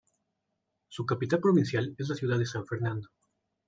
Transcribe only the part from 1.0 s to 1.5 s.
capital